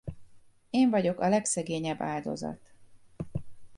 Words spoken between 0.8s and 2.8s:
vagyok a legszegényebb áldozat.